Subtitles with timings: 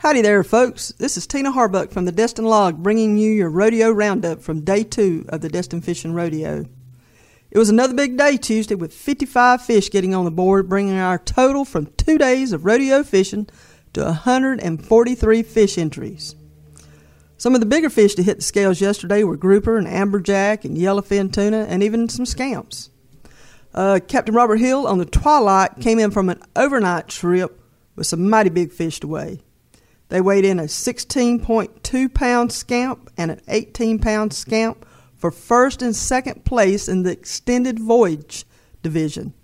[0.00, 0.92] Howdy there, folks.
[0.98, 4.84] This is Tina Harbuck from the Destin Log bringing you your rodeo roundup from day
[4.84, 6.66] two of the Destin Fishing Rodeo.
[7.50, 11.18] It was another big day Tuesday with 55 fish getting on the board, bringing our
[11.18, 13.48] total from two days of rodeo fishing
[13.94, 16.36] to 143 fish entries.
[17.38, 20.76] Some of the bigger fish to hit the scales yesterday were grouper and amberjack and
[20.76, 22.90] yellowfin tuna and even some scamps.
[23.74, 27.58] Uh, Captain Robert Hill on the Twilight came in from an overnight trip
[27.96, 29.40] with some mighty big fish to weigh.
[30.08, 34.86] They weighed in a 16.2 pound scamp and an 18 pound scamp
[35.16, 38.44] for first and second place in the extended voyage
[38.82, 39.34] division.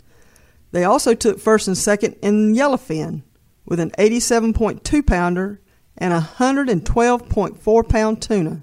[0.70, 3.22] They also took first and second in yellowfin
[3.64, 5.60] with an 87.2 pounder
[5.98, 8.62] and a 112.4 pound tuna.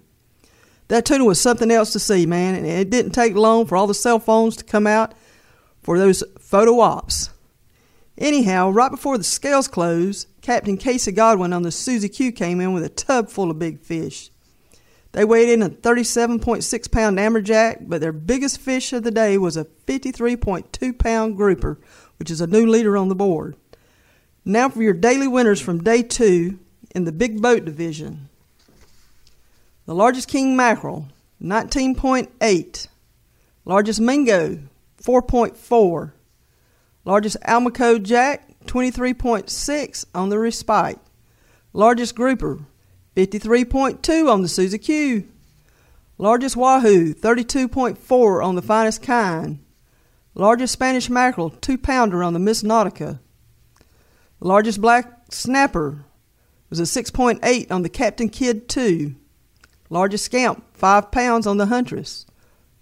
[0.88, 3.86] That tuna was something else to see, man, and it didn't take long for all
[3.86, 5.14] the cell phones to come out
[5.82, 7.30] for those photo ops.
[8.20, 12.74] Anyhow, right before the scales closed, Captain Casey Godwin on the Susie Q came in
[12.74, 14.30] with a tub full of big fish.
[15.14, 19.56] They weighed in a 37.6 pound amberjack, but their biggest fish of the day was
[19.56, 21.80] a 53.2 pound grouper,
[22.18, 23.56] which is a new leader on the board.
[24.44, 26.60] Now for your daily winners from day two
[26.94, 28.28] in the big boat division.
[29.86, 31.08] The largest king mackerel,
[31.42, 32.88] 19.8.
[33.64, 34.60] Largest mingo,
[35.02, 36.12] 4.4.
[37.10, 41.00] Largest Almaco jack, 23.6 on the respite.
[41.74, 42.60] Largest grouper,
[43.16, 45.28] 53.2 on the Susie Q.
[46.20, 49.58] Largest wahoo, 32.4 on the finest kind.
[50.36, 53.18] Largest Spanish mackerel, 2 pounder on the Miss Nautica.
[54.40, 56.06] Largest black snapper,
[56.70, 59.16] was a 6.8 on the Captain Kidd 2.
[59.90, 62.28] Largest scamp, 5 pounds on the Huntress.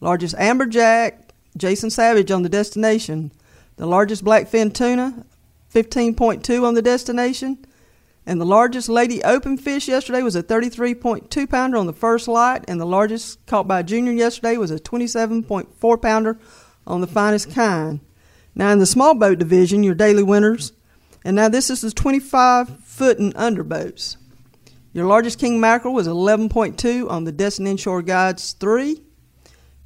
[0.02, 3.32] Largest amberjack, Jason Savage on the Destination.
[3.78, 5.26] The largest blackfin tuna,
[5.74, 7.66] 15.2 on the Destination.
[8.26, 12.66] And the largest lady open fish yesterday was a 33.2 pounder on the first light,
[12.68, 16.38] and the largest caught by a junior yesterday was a 27.4 pounder
[16.86, 18.02] on the finest kind.
[18.54, 20.74] Now, in the small boat division, your daily winners,
[21.24, 24.18] and now this is the 25 foot and under boats.
[24.92, 29.02] Your largest king mackerel was 11.2 on the Destin Inshore Guides 3.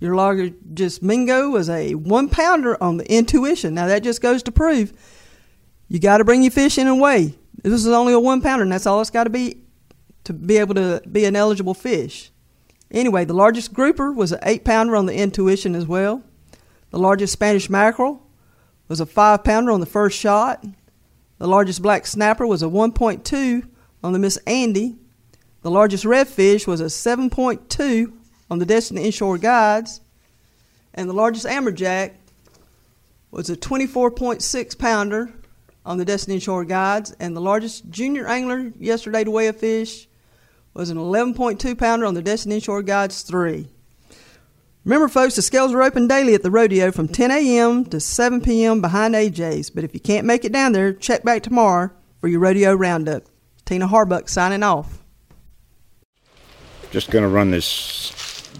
[0.02, 3.76] Your largest mingo was a one pounder on the Intuition.
[3.76, 4.92] Now that just goes to prove
[5.88, 7.36] you got to bring your fish in and weigh.
[7.62, 9.62] This is only a one pounder, and that's all it's got to be
[10.24, 12.32] to be able to be an eligible fish.
[12.90, 16.24] Anyway, the largest grouper was an eight pounder on the Intuition as well.
[16.90, 18.26] The largest Spanish mackerel
[18.88, 20.66] was a five pounder on the first shot.
[21.38, 23.68] The largest black snapper was a 1.2
[24.04, 24.98] on the Miss Andy.
[25.62, 28.14] The largest redfish was a 7.2
[28.52, 30.02] on the Destin Inshore Guides.
[30.94, 32.12] And the largest amberjack
[33.32, 35.34] was a 24.6 pounder
[35.86, 37.16] on the Destin Inshore Guides.
[37.18, 40.10] And the largest junior angler yesterday to weigh a fish
[40.74, 43.70] was an 11.2 pounder on the Destin Inshore Guides 3.
[44.84, 47.86] Remember, folks, the scales are open daily at the rodeo from 10 a.m.
[47.86, 48.82] to 7 p.m.
[48.82, 49.70] behind AJ's.
[49.70, 53.24] But if you can't make it down there, check back tomorrow for your rodeo roundup.
[53.64, 54.98] Tina Harbuck signing off.
[56.90, 58.12] Just going to run this